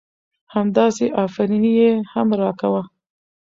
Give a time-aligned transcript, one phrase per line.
[0.53, 2.81] همداسې افرينى يې هم را کوه.